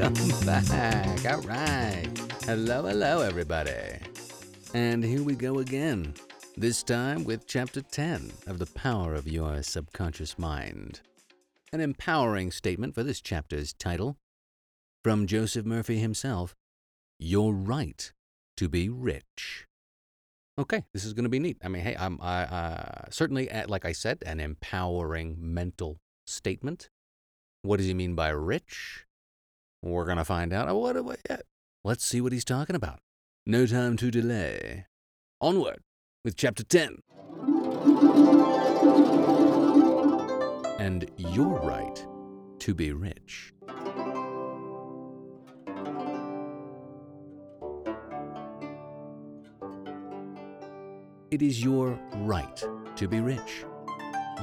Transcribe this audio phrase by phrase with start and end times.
[0.00, 1.24] Welcome back.
[1.26, 2.08] All right.
[2.44, 3.99] Hello, hello, everybody.
[4.72, 6.14] And here we go again.
[6.56, 11.00] This time with Chapter 10 of The Power of Your Subconscious Mind.
[11.72, 14.16] An empowering statement for this chapter's title
[15.02, 16.54] from Joseph Murphy himself
[17.18, 18.12] Your Right
[18.58, 19.66] to Be Rich.
[20.56, 21.56] Okay, this is going to be neat.
[21.64, 26.90] I mean, hey, I'm I, uh, certainly, uh, like I said, an empowering mental statement.
[27.62, 29.04] What does he mean by rich?
[29.82, 30.72] We're going to find out.
[30.76, 31.18] What, what,
[31.82, 33.00] let's see what he's talking about.
[33.46, 34.84] No time to delay.
[35.40, 35.80] Onward
[36.24, 36.98] with chapter 10.
[40.78, 42.06] And your right
[42.58, 43.54] to be rich.
[51.30, 52.62] It is your right
[52.96, 53.64] to be rich.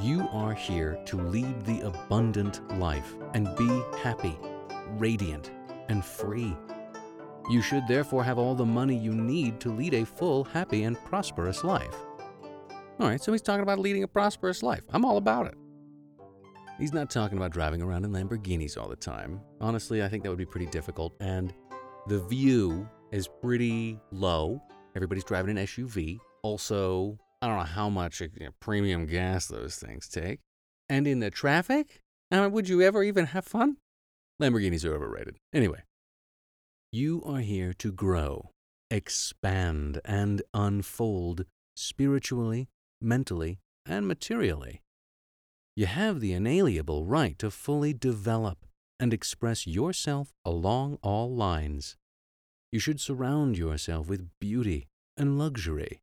[0.01, 4.39] You are here to lead the abundant life and be happy,
[4.97, 5.51] radiant,
[5.87, 6.57] and free.
[7.49, 10.97] You should therefore have all the money you need to lead a full, happy, and
[11.05, 11.95] prosperous life.
[12.99, 14.81] All right, so he's talking about leading a prosperous life.
[14.89, 15.53] I'm all about it.
[16.77, 19.41] He's not talking about driving around in Lamborghinis all the time.
[19.61, 21.53] Honestly, I think that would be pretty difficult, and
[22.07, 24.61] the view is pretty low.
[24.95, 26.17] Everybody's driving an SUV.
[26.43, 30.39] Also, I don't know how much you know, premium gas those things take.
[30.89, 32.01] And in the traffic,
[32.31, 33.77] I mean, would you ever even have fun?
[34.41, 35.37] Lamborghinis are overrated.
[35.53, 35.83] Anyway,
[36.91, 38.51] you are here to grow,
[38.89, 41.45] expand, and unfold
[41.75, 42.69] spiritually,
[43.01, 44.81] mentally, and materially.
[45.75, 48.65] You have the inalienable right to fully develop
[48.99, 51.97] and express yourself along all lines.
[52.71, 56.01] You should surround yourself with beauty and luxury.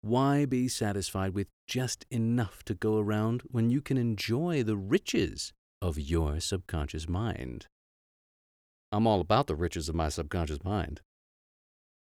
[0.00, 5.52] Why be satisfied with just enough to go around when you can enjoy the riches
[5.82, 7.66] of your subconscious mind?
[8.90, 11.00] I'm all about the riches of my subconscious mind.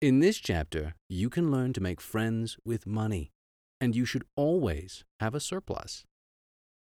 [0.01, 3.33] In this chapter, you can learn to make friends with money,
[3.81, 6.05] and you should always have a surplus.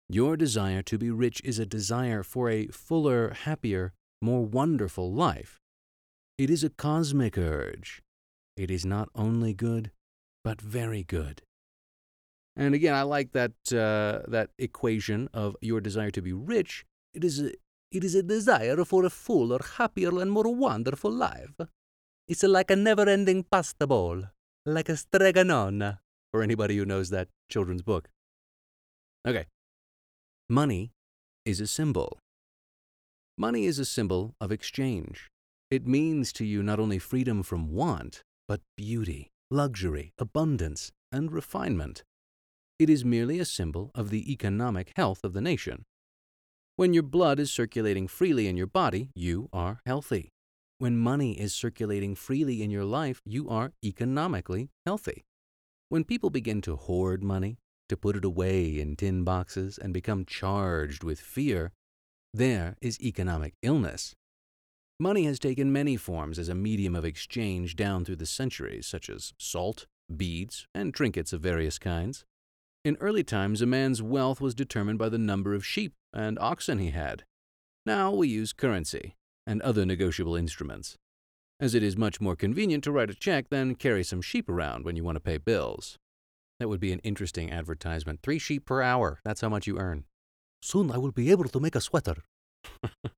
[0.10, 5.60] Your desire to be rich is a desire for a fuller, happier, more wonderful life.
[6.38, 8.02] It is a cosmic urge.
[8.58, 9.92] It is not only good,
[10.44, 11.44] but very good.
[12.56, 16.86] And again, I like that uh, that equation of your desire to be rich.
[17.14, 17.52] It is a,
[17.92, 21.56] it is a desire for a fuller, happier, and more wonderful life.
[22.28, 24.24] It's like a never-ending pasta bowl,
[24.66, 26.00] like a Strega Nona,
[26.32, 28.08] for anybody who knows that children's book.
[29.28, 29.46] Okay.
[30.50, 30.92] Money
[31.46, 32.18] is a symbol.
[33.38, 35.30] Money is a symbol of exchange.
[35.70, 42.04] It means to you not only freedom from want, but beauty, luxury, abundance, and refinement.
[42.80, 45.84] It is merely a symbol of the economic health of the nation.
[46.82, 50.32] When your blood is circulating freely in your body, you are healthy.
[50.80, 55.26] When money is circulating freely in your life, you are economically healthy.
[55.90, 60.26] When people begin to hoard money, to put it away in tin boxes, and become
[60.26, 61.72] charged with fear,
[62.34, 64.16] there is economic illness.
[65.00, 69.08] Money has taken many forms as a medium of exchange down through the centuries, such
[69.08, 69.86] as salt,
[70.18, 72.26] beads, and trinkets of various kinds.
[72.84, 76.80] In early times, a man's wealth was determined by the number of sheep and oxen
[76.80, 77.24] he had.
[77.86, 79.16] Now we use currency
[79.48, 80.98] and other negotiable instruments,
[81.60, 84.86] as it is much more convenient to write a check than carry some sheep around
[84.86, 85.98] when you want to pay bills.
[86.60, 88.20] That would be an interesting advertisement.
[88.22, 89.20] Three sheep per hour.
[89.24, 90.06] That's how much you earn.
[90.62, 92.18] Soon I will be able to make a sweater.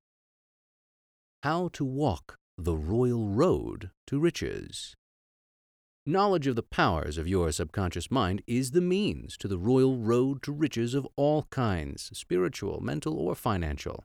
[1.43, 4.95] how to walk the royal road to riches.
[6.05, 10.43] Knowledge of the powers of your subconscious mind is the means to the royal road
[10.43, 14.03] to riches of all kinds, spiritual, mental, or financial.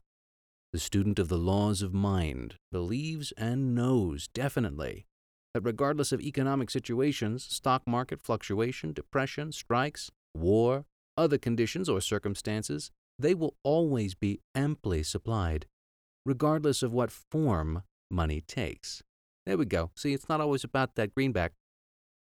[0.72, 5.06] The student of the laws of mind believes and knows definitely
[5.54, 10.84] that regardless of economic situations, stock market fluctuation, depression, strikes, war,
[11.16, 15.66] other conditions or circumstances, they will always be amply supplied,
[16.24, 19.02] regardless of what form money takes.
[19.46, 19.90] There we go.
[19.96, 21.54] See, it's not always about that greenback.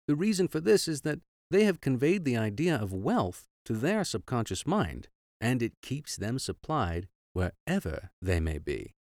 [0.09, 1.21] The reason for this is that
[1.51, 5.09] they have conveyed the idea of wealth to their subconscious mind,
[5.41, 8.95] and it keeps them supplied wherever they may be.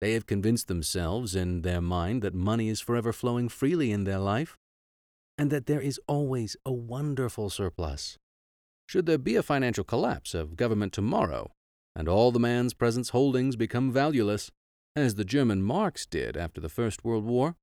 [0.00, 4.20] They have convinced themselves in their mind that money is forever flowing freely in their
[4.20, 4.56] life.
[5.40, 8.18] and that there is always a wonderful surplus.
[8.88, 11.52] Should there be a financial collapse of government tomorrow,
[11.94, 14.50] and all the man's present holdings become valueless,
[14.96, 17.54] as the German marks did after the First World War,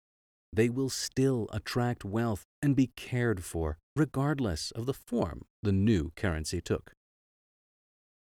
[0.55, 6.11] they will still attract wealth and be cared for, regardless of the form the new
[6.15, 6.93] currency took.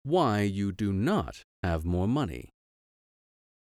[0.04, 2.54] Why you do not have more money.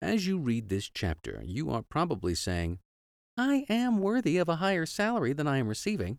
[0.02, 2.78] As you read this chapter, you are probably saying,
[3.36, 6.18] I am worthy of a higher salary than I am receiving.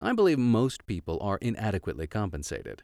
[0.00, 2.82] I believe most people are inadequately compensated.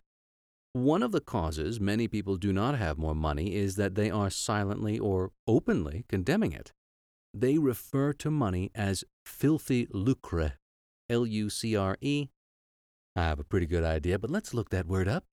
[0.73, 4.29] One of the causes many people do not have more money is that they are
[4.29, 6.73] silently or openly condemning it.
[7.39, 10.55] They refer to money as filthy lucre,
[11.11, 12.29] L U C R E.
[13.15, 15.25] I have a pretty good idea, but let's look that word up.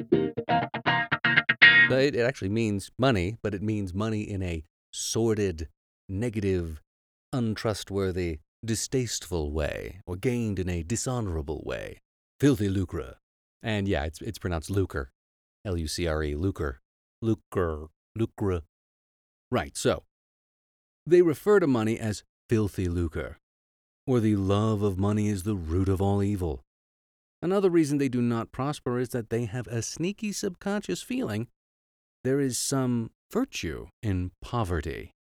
[1.90, 5.70] It actually means money, but it means money in a sordid,
[6.10, 6.82] negative,
[7.32, 12.02] untrustworthy, distasteful way, or gained in a dishonorable way.
[12.38, 13.16] Filthy lucre.
[13.62, 15.14] And yeah, it's, it's pronounced lucre.
[15.64, 16.82] L U C R E, lucre.
[17.22, 17.88] Lucre.
[18.14, 18.64] Lucre.
[19.50, 20.04] Right, so
[21.06, 23.38] they refer to money as filthy lucre,
[24.08, 26.62] or the love of money is the root of all evil.
[27.42, 31.48] Another reason they do not prosper is that they have a sneaky subconscious feeling
[32.24, 35.12] there is some virtue in poverty.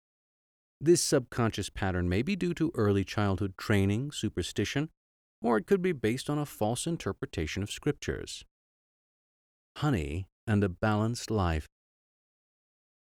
[0.81, 4.88] This subconscious pattern may be due to early childhood training, superstition,
[5.43, 8.44] or it could be based on a false interpretation of scriptures.
[9.79, 11.67] Honey and a balanced life.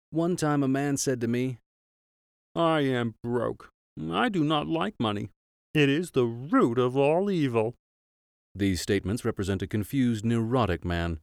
[0.09, 1.59] One time a man said to me,
[2.55, 3.69] I am broke.
[4.11, 5.29] I do not like money.
[5.73, 7.75] It is the root of all evil.
[8.53, 11.19] These statements represent a confused, neurotic man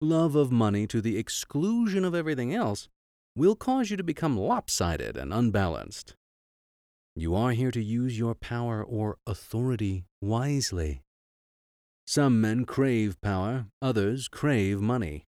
[0.00, 2.88] love of money to the exclusion of everything else
[3.36, 6.14] will cause you to become lopsided and unbalanced.
[7.14, 11.02] You are here to use your power or authority wisely.
[12.06, 15.24] Some men crave power, others crave money.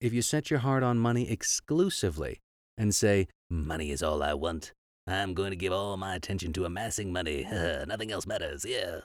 [0.00, 2.40] If you set your heart on money exclusively
[2.76, 4.72] and say, Money is all I want.
[5.06, 7.46] I'm going to give all my attention to amassing money.
[7.86, 8.64] Nothing else matters.
[8.66, 9.00] Yeah.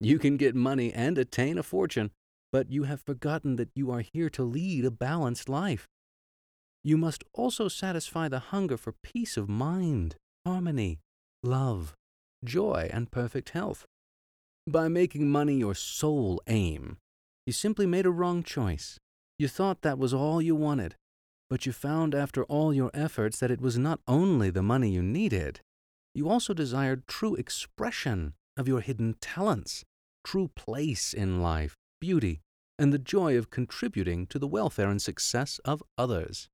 [0.00, 2.10] you can get money and attain a fortune
[2.54, 5.88] but you have forgotten that you are here to lead a balanced life.
[6.84, 10.14] You must also satisfy the hunger for peace of mind,
[10.46, 11.00] harmony,
[11.42, 11.94] love,
[12.44, 13.86] joy, and perfect health.
[14.68, 16.98] By making money your sole aim,
[17.44, 18.98] you simply made a wrong choice.
[19.36, 20.94] You thought that was all you wanted,
[21.54, 25.00] but you found after all your efforts that it was not only the money you
[25.00, 25.60] needed,
[26.12, 29.84] you also desired true expression of your hidden talents,
[30.24, 32.40] true place in life, beauty,
[32.76, 36.48] and the joy of contributing to the welfare and success of others.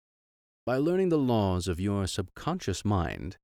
[0.67, 3.39] By learning the laws of your subconscious mind,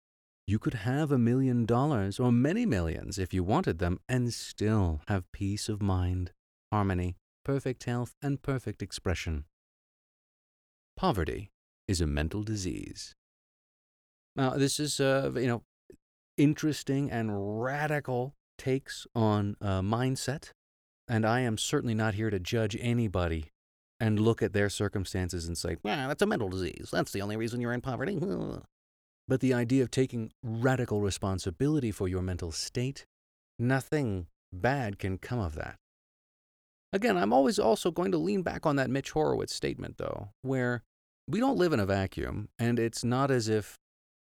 [0.47, 5.01] you could have a million dollars or many millions if you wanted them and still
[5.09, 6.33] have peace of mind,
[6.71, 7.17] harmony,
[7.47, 9.47] perfect health, and perfect expression.
[10.97, 11.51] Poverty
[11.89, 13.15] is a mental disease.
[14.35, 15.63] Now, this is, uh, you know,
[16.37, 20.51] interesting and radical takes on uh, mindset
[21.09, 23.51] and I am certainly not here to judge anybody
[24.01, 26.89] and look at their circumstances and say, yeah, that's a mental disease.
[26.93, 28.19] That's the only reason you're in poverty.
[29.29, 33.07] But the idea of taking radical responsibility for your mental state,
[33.59, 35.75] nothing bad can come of that.
[36.93, 40.85] Again, I'm always also going to lean back on that Mitch Horowitz statement, though, where
[41.29, 43.79] we don't live in a vacuum, and it's not as if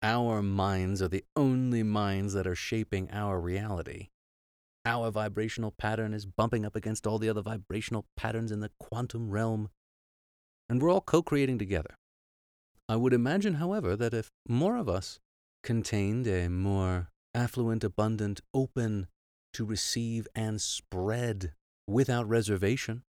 [0.02, 4.10] our minds are the only minds that are shaping our reality
[4.86, 9.30] our vibrational pattern is bumping up against all the other vibrational patterns in the quantum
[9.30, 9.70] realm,
[10.68, 11.96] and we're all co creating together.
[12.88, 15.20] I would imagine, however, that if more of us
[15.64, 19.08] contained a more affluent, abundant, open
[19.54, 21.54] to receive and spread
[21.88, 23.04] without reservation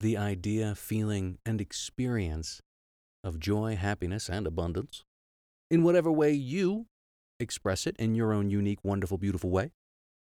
[0.00, 2.60] the idea, feeling, and experience
[3.24, 5.04] of joy, happiness, and abundance,
[5.70, 6.86] in whatever way you
[7.40, 9.72] express it in your own unique, wonderful, beautiful way,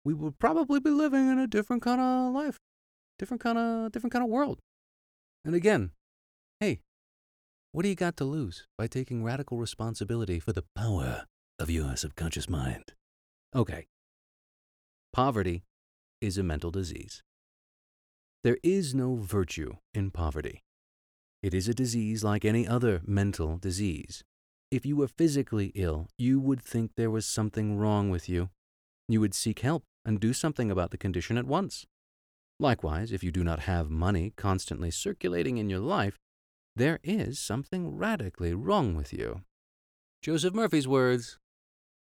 [0.04, 2.58] we would probably be living in a different kind of life,
[3.18, 4.60] different kind of different kind of world.
[5.44, 5.90] And again,
[6.60, 6.80] hey,
[7.72, 11.26] what do you got to lose by taking radical responsibility for the power
[11.58, 12.92] of your subconscious mind?
[13.54, 13.86] Okay.
[15.12, 15.62] Poverty
[16.20, 17.22] is a mental disease.
[18.44, 20.62] There is no virtue in poverty.
[21.40, 24.24] It is a disease like any other mental disease.
[24.72, 28.50] If you were physically ill, you would think there was something wrong with you.
[29.08, 31.86] You would seek help and do something about the condition at once.
[32.58, 36.18] Likewise, if you do not have money constantly circulating in your life,
[36.74, 39.42] there is something radically wrong with you.
[40.22, 41.38] Joseph Murphy's words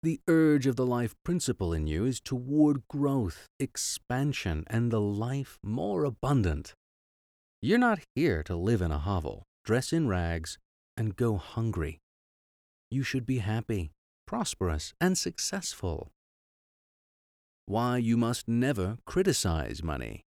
[0.04, 5.58] The urge of the life principle in you is toward growth, expansion, and the life
[5.64, 6.74] more abundant.
[7.66, 10.56] You're not here to live in a hovel, dress in rags,
[10.96, 11.98] and go hungry.
[12.92, 13.90] You should be happy,
[14.24, 16.12] prosperous, and successful.
[17.64, 20.22] Why you must never criticize money.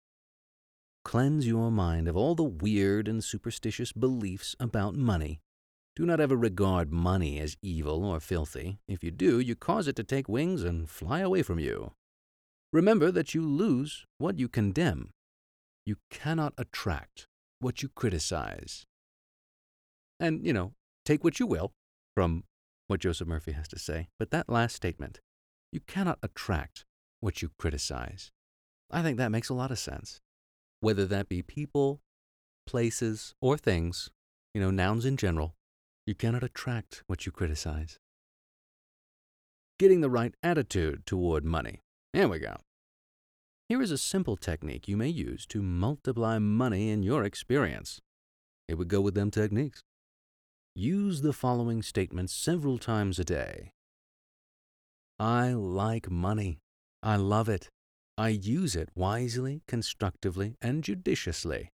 [1.03, 5.41] Cleanse your mind of all the weird and superstitious beliefs about money.
[5.97, 8.77] Do not ever regard money as evil or filthy.
[8.87, 11.91] If you do, you cause it to take wings and fly away from you.
[12.71, 15.09] Remember that you lose what you condemn.
[15.85, 17.27] You cannot attract
[17.59, 18.85] what you criticize.
[20.19, 20.73] And, you know,
[21.05, 21.73] take what you will
[22.15, 22.43] from
[22.87, 25.19] what Joseph Murphy has to say, but that last statement,
[25.71, 26.85] you cannot attract
[27.19, 28.31] what you criticize.
[28.91, 30.21] I think that makes a lot of sense.
[30.79, 32.01] Whether that be people,
[32.67, 34.09] places, or things,
[34.53, 35.55] you know, nouns in general,
[36.05, 37.99] you cannot attract what you criticize.
[39.79, 41.81] Getting the right attitude toward money.
[42.13, 42.55] There we go.
[43.67, 47.99] Here is a simple technique you may use to multiply money in your experience.
[48.67, 49.81] It would go with them techniques.
[50.75, 53.71] Use the following statements several times a day.
[55.17, 56.59] I like money.
[57.01, 57.69] I love it.
[58.19, 61.69] I use it wisely, constructively, and judiciously.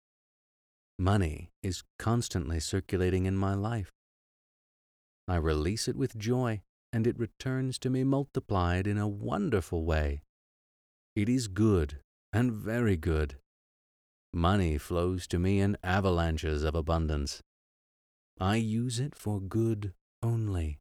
[0.98, 3.91] Money is constantly circulating in my life.
[5.27, 6.62] I release it with joy,
[6.93, 10.21] and it returns to me multiplied in a wonderful way.
[11.15, 11.99] It is good
[12.31, 13.35] and very good.
[14.33, 17.41] Money flows to me in avalanches of abundance.
[18.39, 20.79] I use it for good only,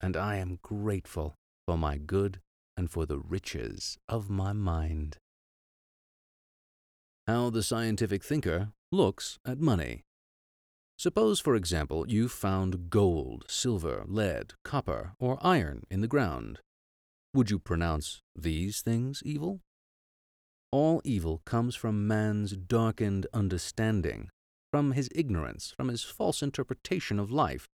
[0.00, 1.34] and I am grateful
[1.66, 2.40] for my good
[2.76, 5.16] and for the riches of my mind.
[7.26, 10.04] How the scientific thinker looks at money.
[10.96, 16.60] Suppose, for example, you found gold, silver, lead, copper, or iron in the ground.
[17.34, 19.60] Would you pronounce these things evil?
[20.72, 24.30] All evil comes from man's darkened understanding
[24.70, 27.68] from his ignorance, from his false interpretation of life,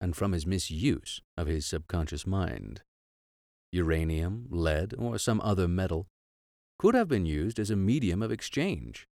[0.00, 2.82] and from his misuse of his subconscious mind.
[3.72, 6.06] Uranium, lead, or some other metal
[6.78, 9.06] could have been used as a medium of exchange.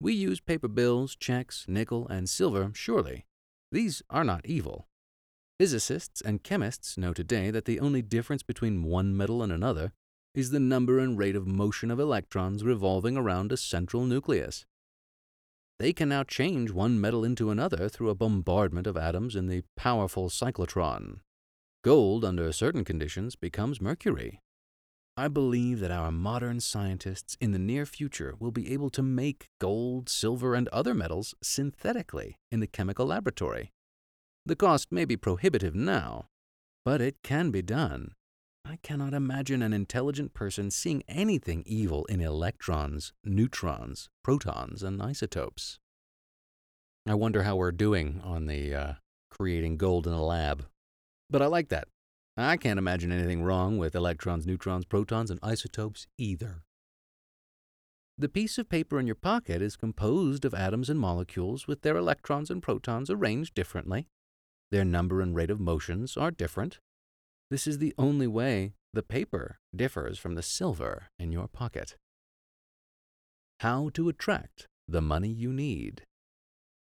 [0.00, 3.26] We use paper bills, checks, nickel, and silver, surely.
[3.70, 4.88] These are not evil.
[5.62, 9.92] Physicists and chemists know today that the only difference between one metal and another
[10.34, 14.66] is the number and rate of motion of electrons revolving around a central nucleus.
[15.78, 19.62] They can now change one metal into another through a bombardment of atoms in the
[19.76, 21.20] powerful cyclotron.
[21.84, 24.40] Gold, under certain conditions, becomes mercury.
[25.16, 29.46] I believe that our modern scientists in the near future will be able to make
[29.60, 33.70] gold, silver, and other metals synthetically in the chemical laboratory.
[34.44, 36.26] The cost may be prohibitive now,
[36.84, 38.14] but it can be done.
[38.64, 45.78] I cannot imagine an intelligent person seeing anything evil in electrons, neutrons, protons, and isotopes.
[47.06, 48.92] I wonder how we're doing on the uh,
[49.30, 50.66] creating gold in a lab.
[51.30, 51.88] But I like that.
[52.36, 56.62] I can't imagine anything wrong with electrons, neutrons, protons, and isotopes either.
[58.18, 61.96] The piece of paper in your pocket is composed of atoms and molecules with their
[61.96, 64.08] electrons and protons arranged differently.
[64.72, 66.80] Their number and rate of motions are different.
[67.50, 71.96] This is the only way the paper differs from the silver in your pocket.
[73.60, 76.04] How to attract the money you need.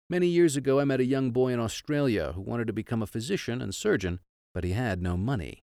[0.10, 3.08] Many years ago, I met a young boy in Australia who wanted to become a
[3.08, 4.22] physician and surgeon,
[4.53, 5.62] but he had no money.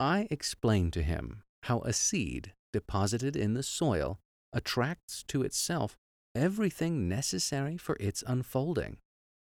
[0.00, 4.18] I explained to him how a seed deposited in the soil
[4.54, 5.98] attracts to itself
[6.34, 8.96] everything necessary for its unfolding,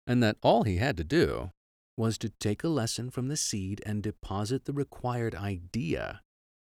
[0.04, 1.52] and that all he had to do
[1.96, 6.22] was to take a lesson from the seed and deposit the required idea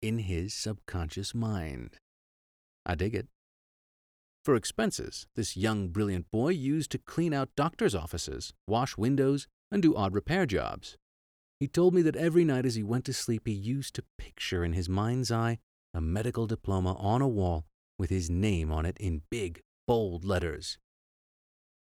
[0.01, 1.97] in his subconscious mind.
[2.85, 3.27] I dig it.
[4.45, 9.81] For expenses, this young, brilliant boy used to clean out doctors' offices, wash windows, and
[9.81, 10.97] do odd repair jobs.
[11.59, 14.63] He told me that every night as he went to sleep, he used to picture
[14.63, 15.57] in his mind's eye
[15.93, 17.65] a medical diploma on a wall
[17.97, 20.77] with his name on it in big, bold letters.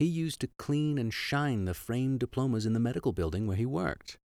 [0.01, 3.67] He used to clean and shine the framed diplomas in the medical building where he
[3.67, 4.17] worked.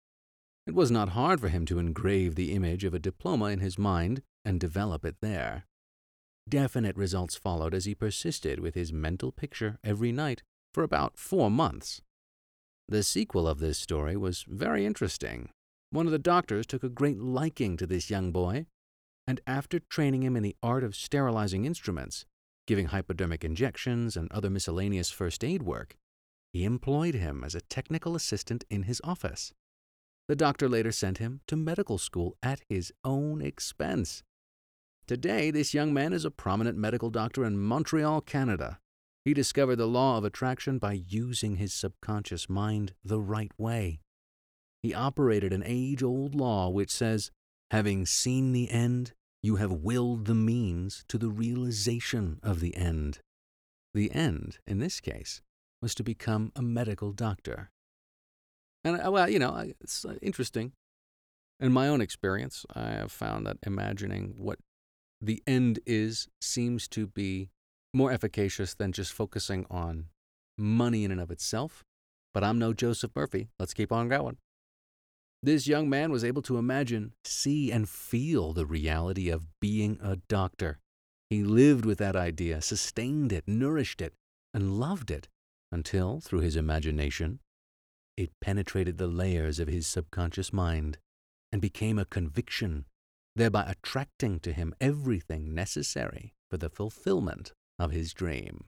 [0.69, 3.77] It was not hard for him to engrave the image of a diploma in his
[3.77, 5.67] mind and develop it there.
[6.49, 11.51] Definite results followed as he persisted with his mental picture every night for about four
[11.51, 12.03] months.
[12.87, 15.51] The sequel of this story was very interesting.
[15.91, 18.67] One of the doctors took a great liking to this young boy,
[19.27, 22.27] and after training him in the art of sterilizing instruments,
[22.67, 25.97] giving hypodermic injections and other miscellaneous first aid work,
[26.53, 29.53] he employed him as a technical assistant in his office.
[30.29, 34.23] The doctor later sent him to medical school at his own expense.
[35.07, 38.79] Today, this young man is a prominent medical doctor in Montreal, Canada.
[39.25, 44.01] He discovered the law of attraction by using his subconscious mind the right way.
[44.83, 47.31] He operated an age old law which says,
[47.71, 49.13] Having seen the end,
[49.45, 53.19] you have willed the means to the realization of the end.
[53.93, 55.43] The end, in this case,
[55.83, 57.71] was to become a medical doctor.
[58.85, 60.73] And, uh, well, you know, it's uh, interesting.
[61.61, 64.61] In my own experience, I have found that imagining what
[65.21, 67.51] the end is seems to be
[67.93, 70.07] more efficacious than just focusing on
[70.57, 71.85] money in and of itself.
[72.33, 73.49] But I'm no Joseph Murphy.
[73.59, 74.39] Let's keep on going.
[75.45, 80.17] This young man was able to imagine, see, and feel the reality of being a
[80.17, 80.79] doctor.
[81.29, 84.15] He lived with that idea, sustained it, nourished it,
[84.55, 85.29] and loved it
[85.71, 87.41] until, through his imagination,
[88.17, 90.97] it penetrated the layers of his subconscious mind
[91.53, 92.87] and became a conviction
[93.37, 98.65] thereby attracting to him everything necessary for the fulfillment of his dream.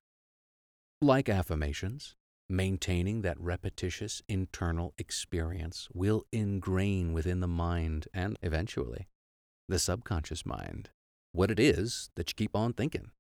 [1.01, 2.17] Like affirmations,
[2.49, 9.09] maintaining that repetitious internal experience will ingrain within the mind and eventually
[9.69, 10.91] the subconscious mind
[11.33, 13.11] what it is that you keep on thinking.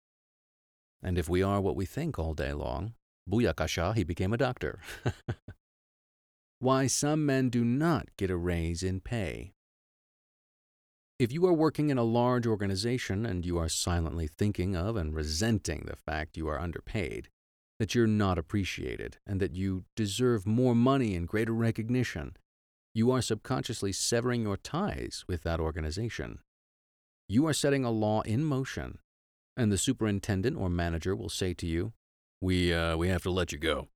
[1.02, 2.94] And if we are what we think all day long,
[3.30, 4.80] booyakasha, he became a doctor.
[6.58, 9.52] Why some men do not get a raise in pay
[11.18, 15.14] if you are working in a large organization and you are silently thinking of and
[15.14, 17.30] resenting the fact you are underpaid,
[17.78, 22.36] that you're not appreciated, and that you deserve more money and greater recognition,
[22.94, 26.38] you are subconsciously severing your ties with that organization.
[27.28, 28.98] You are setting a law in motion,
[29.56, 31.92] and the superintendent or manager will say to you,
[32.40, 33.88] We, uh, we have to let you go.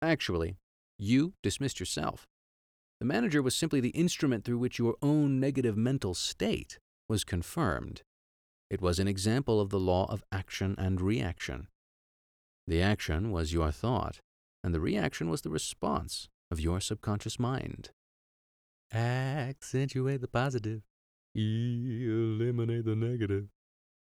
[0.00, 0.56] Actually,
[0.98, 2.26] you dismissed yourself.
[2.98, 6.78] The manager was simply the instrument through which your own negative mental state
[7.08, 8.02] was confirmed.
[8.70, 11.68] It was an example of the law of action and reaction.
[12.66, 14.20] The action was your thought,
[14.62, 17.90] and the reaction was the response of your subconscious mind.
[18.92, 20.82] Accentuate the positive,
[21.34, 23.48] eliminate the negative.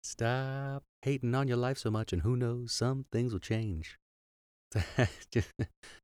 [0.03, 3.99] Stop hating on your life so much, and who knows, some things will change.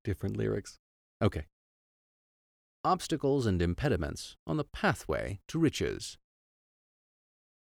[0.04, 0.78] Different lyrics.
[1.20, 1.46] Okay,
[2.84, 6.16] obstacles and impediments on the pathway to riches.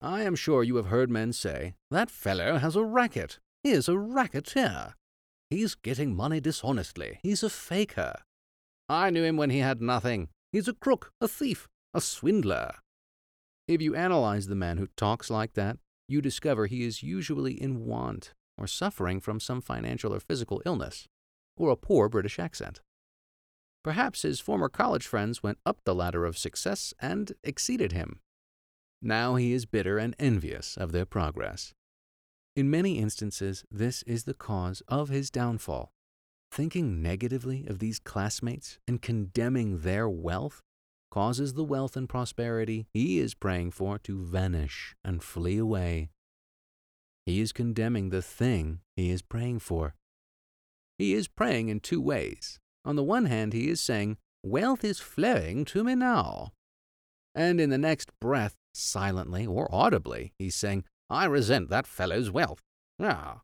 [0.00, 3.38] I am sure you have heard men say, That fellow has a racket.
[3.62, 4.94] He is a racketeer.
[5.50, 7.18] He's getting money dishonestly.
[7.22, 8.14] He's a faker.
[8.88, 10.28] I knew him when he had nothing.
[10.52, 12.74] He's a crook, a thief, a swindler.
[13.68, 17.84] If you analyze the man who talks like that, you discover he is usually in
[17.84, 21.06] want or suffering from some financial or physical illness,
[21.56, 22.80] or a poor British accent.
[23.82, 28.20] Perhaps his former college friends went up the ladder of success and exceeded him.
[29.00, 31.72] Now he is bitter and envious of their progress.
[32.56, 35.92] In many instances, this is the cause of his downfall.
[36.50, 40.62] Thinking negatively of these classmates and condemning their wealth
[41.10, 46.10] causes the wealth and prosperity he is praying for to vanish and flee away.
[47.26, 49.94] He is condemning the thing he is praying for.
[50.98, 55.00] He is praying in two ways on the one hand, he is saying, Wealth is
[55.00, 56.52] flowing to me now.
[57.34, 62.62] And in the next breath, silently or audibly, he's saying, I resent that fellow's wealth.
[63.00, 63.40] Ah.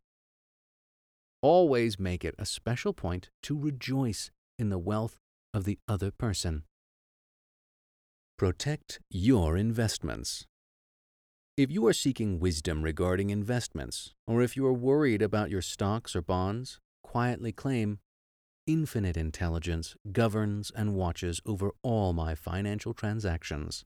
[1.42, 5.18] Always make it a special point to rejoice in the wealth
[5.52, 6.62] of the other person.
[8.38, 10.46] Protect your investments.
[11.56, 16.14] If you are seeking wisdom regarding investments, or if you are worried about your stocks
[16.14, 17.98] or bonds, quietly claim,
[18.66, 23.84] infinite intelligence governs and watches over all my financial transactions,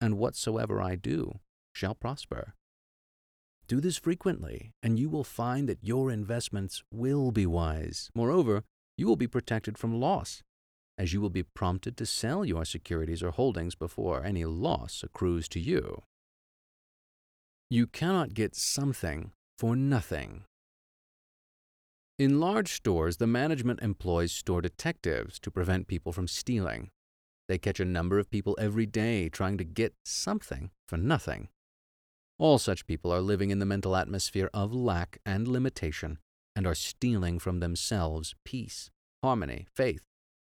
[0.00, 1.40] and whatsoever I do
[1.72, 2.54] shall prosper.
[3.68, 8.10] Do this frequently, and you will find that your investments will be wise.
[8.14, 8.64] Moreover,
[8.96, 10.42] you will be protected from loss,
[10.98, 15.48] as you will be prompted to sell your securities or holdings before any loss accrues
[15.48, 16.02] to you.
[17.70, 20.44] You cannot get something for nothing.
[22.18, 26.90] In large stores, the management employs store detectives to prevent people from stealing.
[27.48, 31.48] They catch a number of people every day trying to get something for nothing.
[32.38, 36.18] All such people are living in the mental atmosphere of lack and limitation
[36.56, 38.90] and are stealing from themselves peace,
[39.22, 40.02] harmony, faith,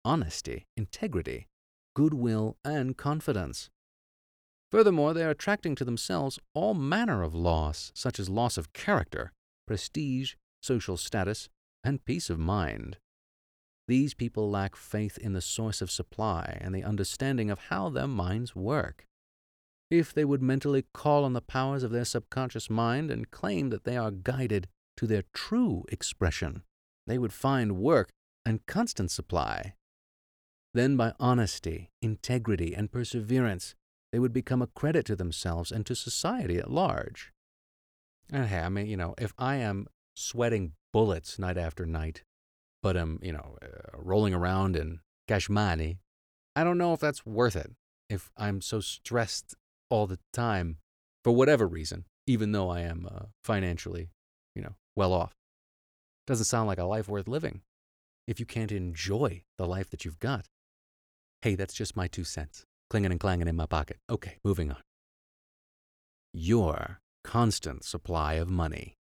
[0.05, 1.49] honesty, integrity,
[1.95, 3.71] goodwill, and confidence.
[4.71, 9.33] Furthermore, they are attracting to themselves all manner of loss, such as loss of character,
[9.67, 11.49] prestige, social status,
[11.83, 12.99] and peace of mind.
[13.87, 18.07] These people lack faith in the source of supply and the understanding of how their
[18.07, 19.07] minds work.
[19.91, 23.85] If they would mentally call on the powers of their subconscious mind and claim that
[23.85, 26.63] they are guided to their true expression,
[27.07, 28.11] they would find work
[28.45, 29.75] and constant supply.
[30.75, 33.75] Then, by honesty, integrity, and perseverance,
[34.13, 37.33] they would become a credit to themselves and to society at large.
[38.31, 42.23] And hey, I mean, you know, if I am sweating bullets night after night,
[42.83, 45.99] but am, you know, uh, rolling around in cash money,
[46.55, 47.73] I don't know if that's worth it.
[48.11, 49.55] If I'm so stressed
[49.91, 50.79] all the time
[51.25, 54.11] for whatever reason, even though I am uh, financially,
[54.55, 55.35] you know, well off.
[56.27, 57.63] Doesn't sound like a life worth living
[58.27, 60.47] if you can't enjoy the life that you've got.
[61.43, 63.99] Hey, that's just my two cents, clinging and clanging in my pocket.
[64.11, 64.83] Okay, moving on.
[66.35, 68.95] Your constant supply of money.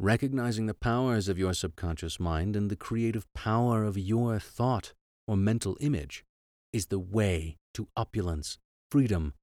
[0.00, 4.94] Recognizing the powers of your subconscious mind and the creative power of your thought
[5.28, 6.24] or mental image
[6.72, 8.58] is the way to opulence,
[8.90, 9.34] freedom,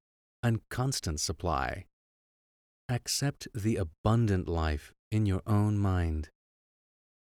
[0.43, 1.85] and constant supply.
[2.89, 6.29] Accept the abundant life in your own mind.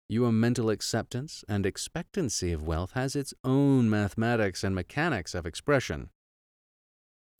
[0.09, 6.09] Your mental acceptance and expectancy of wealth has its own mathematics and mechanics of expression.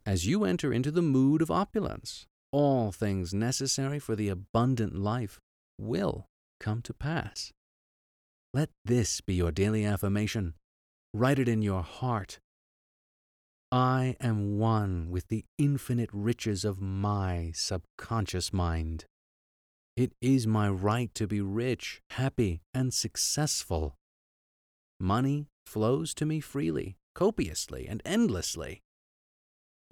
[0.05, 5.39] As you enter into the mood of opulence, all things necessary for the abundant life
[5.77, 6.27] will
[6.59, 7.51] come to pass.
[8.53, 10.53] Let this be your daily affirmation.
[11.13, 12.39] Write it in your heart.
[13.71, 19.05] I am one with the infinite riches of my subconscious mind.
[19.97, 23.97] It is my right to be rich, happy, and successful.
[25.01, 28.83] Money flows to me freely, copiously, and endlessly.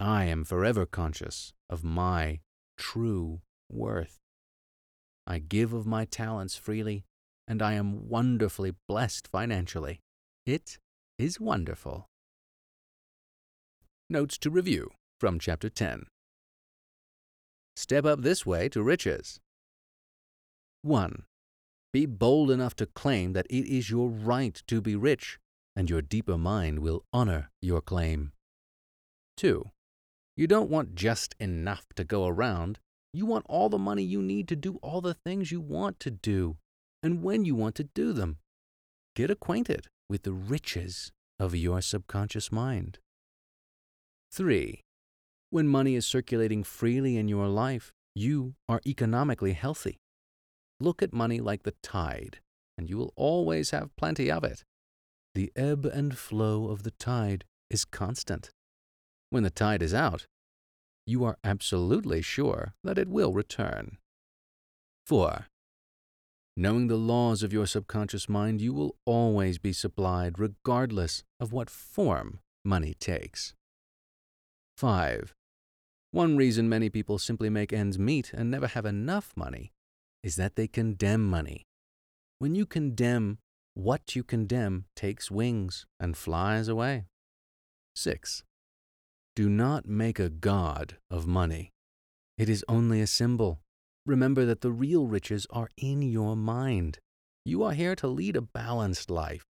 [0.00, 2.40] I am forever conscious of my
[2.78, 4.20] true worth.
[5.26, 7.04] I give of my talents freely,
[7.46, 10.00] and I am wonderfully blessed financially.
[10.46, 10.78] It
[11.18, 12.08] is wonderful.
[14.08, 16.04] Notes to review from Chapter 10
[17.74, 19.40] Step up this way to riches.
[20.82, 21.24] 1.
[21.92, 25.40] Be bold enough to claim that it is your right to be rich,
[25.74, 28.30] and your deeper mind will honor your claim.
[29.38, 29.72] 2.
[30.36, 32.78] You don't want just enough to go around.
[33.12, 36.12] You want all the money you need to do all the things you want to
[36.12, 36.58] do,
[37.02, 38.36] and when you want to do them.
[39.16, 43.00] Get acquainted with the riches of your subconscious mind.
[44.32, 44.82] 3.
[45.50, 49.98] When money is circulating freely in your life, you are economically healthy.
[50.80, 52.40] Look at money like the tide,
[52.76, 54.64] and you will always have plenty of it.
[55.34, 58.50] The ebb and flow of the tide is constant.
[59.30, 60.26] When the tide is out,
[61.06, 63.98] you are absolutely sure that it will return.
[65.06, 65.46] 4.
[66.56, 71.68] Knowing the laws of your subconscious mind, you will always be supplied regardless of what
[71.68, 73.54] form money takes.
[74.76, 75.34] 5.
[76.10, 79.72] One reason many people simply make ends meet and never have enough money
[80.22, 81.66] is that they condemn money.
[82.38, 83.38] When you condemn,
[83.74, 87.06] what you condemn takes wings and flies away.
[87.94, 88.42] 6.
[89.34, 91.72] Do not make a god of money.
[92.36, 93.60] It is only a symbol.
[94.04, 96.98] Remember that the real riches are in your mind.
[97.44, 99.44] You are here to lead a balanced life.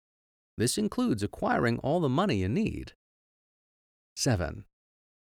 [0.56, 2.92] This includes acquiring all the money you need.
[4.16, 4.64] 7.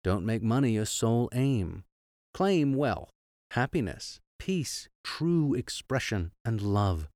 [0.08, 1.84] Don't make money your sole aim.
[2.32, 3.10] Claim wealth,
[3.50, 7.10] happiness, peace, true expression, and love,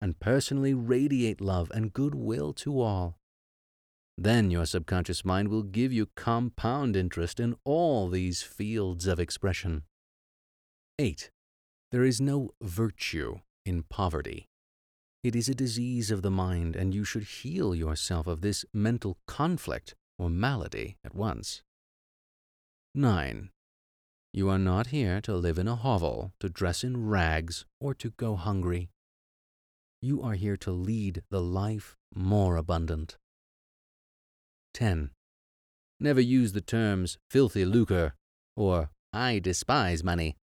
[0.00, 3.14] and personally radiate love and goodwill to all.
[4.18, 9.84] Then your subconscious mind will give you compound interest in all these fields of expression.
[10.98, 11.30] 8.
[11.92, 14.48] There is no virtue in poverty.
[15.22, 19.18] It is a disease of the mind, and you should heal yourself of this mental
[19.28, 21.62] conflict or malady at once.
[22.96, 23.50] 9.
[24.32, 28.10] You are not here to live in a hovel, to dress in rags, or to
[28.10, 28.88] go hungry.
[30.00, 33.16] You are here to lead the life more abundant.
[34.74, 35.10] 10.
[35.98, 38.14] Never use the terms filthy lucre
[38.56, 40.36] or I despise money.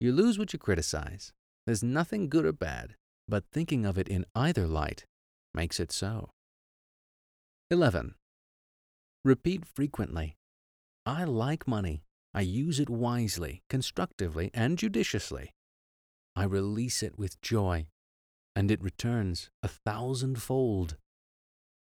[0.00, 1.32] You lose what you criticize.
[1.66, 2.94] There's nothing good or bad,
[3.26, 5.04] but thinking of it in either light
[5.52, 6.30] makes it so.
[7.72, 8.14] 11.
[9.24, 10.36] Repeat frequently
[11.06, 12.02] I like money.
[12.34, 15.54] I use it wisely, constructively, and judiciously.
[16.34, 17.86] I release it with joy,
[18.56, 20.96] and it returns a thousandfold.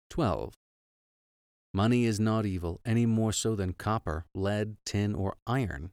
[0.10, 0.54] 12.
[1.74, 5.92] Money is not evil any more so than copper, lead, tin, or iron,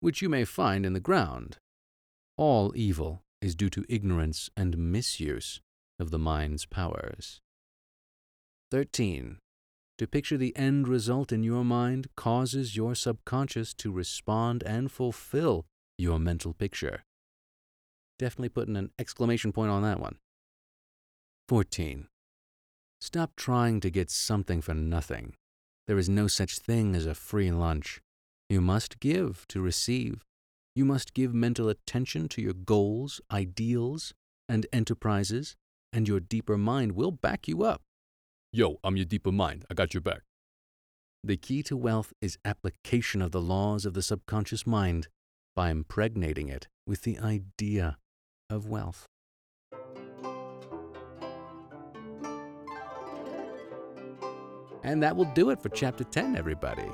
[0.00, 1.58] which you may find in the ground.
[2.36, 5.60] All evil is due to ignorance and misuse,
[5.98, 7.40] of the mind's powers.
[8.70, 9.38] 13.
[9.98, 15.66] To picture the end result in your mind causes your subconscious to respond and fulfill
[15.98, 17.04] your mental picture.
[18.18, 20.16] Definitely putting an exclamation point on that one.
[21.48, 22.08] 14.
[23.00, 25.34] Stop trying to get something for nothing.
[25.86, 28.00] There is no such thing as a free lunch.
[28.48, 30.24] You must give to receive.
[30.74, 34.14] You must give mental attention to your goals, ideals,
[34.48, 35.56] and enterprises,
[35.92, 37.82] and your deeper mind will back you up.
[38.54, 39.64] Yo, I'm your deeper mind.
[39.70, 40.20] I got your back.
[41.24, 45.08] The key to wealth is application of the laws of the subconscious mind
[45.56, 47.96] by impregnating it with the idea
[48.50, 49.06] of wealth.
[54.84, 56.90] And that will do it for chapter 10, everybody.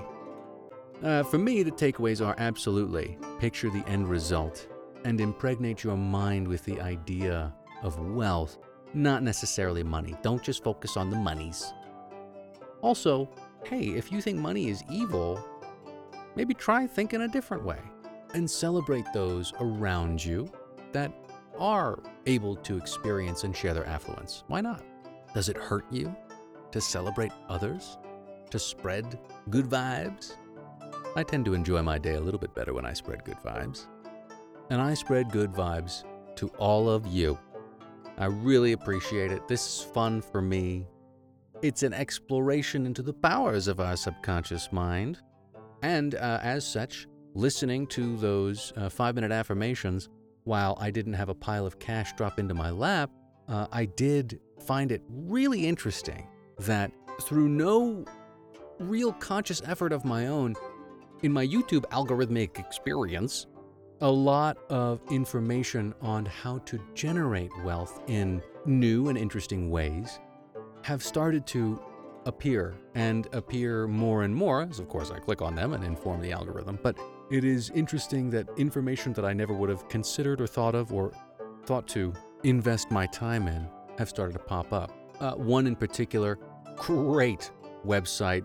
[1.02, 4.68] Uh, for me, the takeaways are absolutely picture the end result
[5.04, 8.58] and impregnate your mind with the idea of wealth,
[8.94, 10.14] not necessarily money.
[10.22, 11.72] Don't just focus on the monies.
[12.80, 13.28] Also,
[13.64, 15.42] hey, if you think money is evil,
[16.36, 17.80] maybe try thinking a different way
[18.34, 20.50] and celebrate those around you
[20.92, 21.12] that
[21.58, 24.44] are able to experience and share their affluence.
[24.46, 24.82] Why not?
[25.34, 26.14] Does it hurt you
[26.70, 27.98] to celebrate others?
[28.50, 29.18] To spread
[29.50, 30.34] good vibes?
[31.16, 33.86] I tend to enjoy my day a little bit better when I spread good vibes.
[34.70, 36.04] And I spread good vibes
[36.36, 37.38] to all of you.
[38.18, 39.46] I really appreciate it.
[39.46, 40.86] This is fun for me.
[41.62, 45.20] It's an exploration into the powers of our subconscious mind.
[45.82, 50.08] And uh, as such, listening to those uh, five minute affirmations
[50.42, 53.10] while I didn't have a pile of cash drop into my lap,
[53.46, 56.26] uh, I did find it really interesting
[56.58, 56.90] that
[57.22, 58.04] through no
[58.80, 60.56] real conscious effort of my own,
[61.22, 63.46] in my YouTube algorithmic experience,
[64.00, 70.20] a lot of information on how to generate wealth in new and interesting ways
[70.82, 71.82] have started to
[72.26, 76.20] appear and appear more and more, as of course I click on them and inform
[76.20, 76.78] the algorithm.
[76.82, 76.98] But
[77.30, 81.12] it is interesting that information that I never would have considered or thought of or
[81.64, 82.12] thought to
[82.44, 84.92] invest my time in have started to pop up.
[85.20, 86.38] Uh, one in particular,
[86.76, 87.50] great
[87.84, 88.44] website,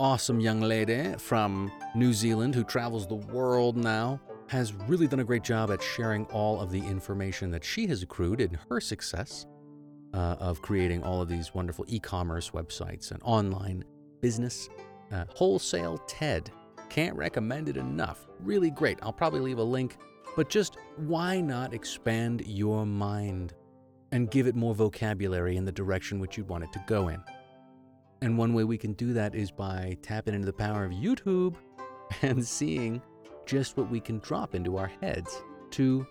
[0.00, 5.24] awesome young lady from New Zealand who travels the world now, has really done a
[5.24, 9.46] great job at sharing all of the information that she has accrued in her success
[10.14, 13.84] uh, of creating all of these wonderful e commerce websites and online
[14.20, 14.68] business.
[15.12, 16.50] Uh, Wholesale Ted.
[16.88, 18.26] Can't recommend it enough.
[18.40, 18.98] Really great.
[19.02, 19.96] I'll probably leave a link,
[20.36, 23.54] but just why not expand your mind
[24.12, 27.22] and give it more vocabulary in the direction which you'd want it to go in?
[28.22, 31.56] And one way we can do that is by tapping into the power of YouTube
[32.22, 33.02] and seeing
[33.46, 36.06] just what we can drop into our heads to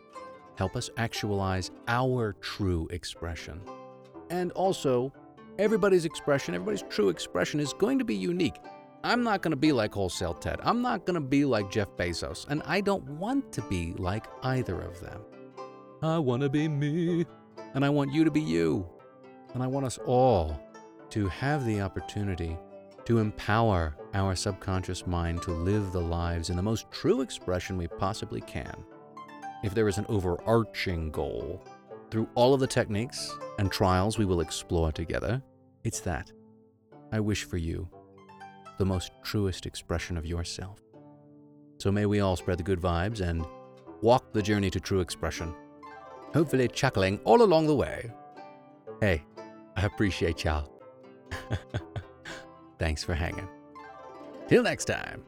[0.56, 3.62] help us actualize our true expression.
[4.30, 5.14] And also,
[5.60, 8.56] everybody's expression, everybody's true expression is going to be unique.
[9.04, 10.60] I'm not going to be like Wholesale Ted.
[10.64, 12.48] I'm not going to be like Jeff Bezos.
[12.50, 15.22] And I don't want to be like either of them.
[16.02, 17.26] I want to be me.
[17.76, 18.88] And I want you to be you.
[19.54, 20.60] And I want us all
[21.12, 22.58] to have the opportunity
[23.06, 27.88] to empower our subconscious mind to live the lives in the most true expression we
[27.88, 28.76] possibly can.
[29.64, 31.64] If there is an overarching goal,
[32.12, 35.42] through all of the techniques and trials we will explore together,
[35.84, 36.32] it's that.
[37.12, 37.90] I wish for you
[38.78, 40.80] the most truest expression of yourself.
[41.78, 43.46] So may we all spread the good vibes and
[44.02, 45.54] walk the journey to true expression,
[46.34, 48.12] hopefully chuckling all along the way.
[49.02, 49.24] Hey,
[49.76, 50.72] I appreciate y'all.
[52.78, 53.48] Thanks for hanging.
[54.48, 55.24] Till next time.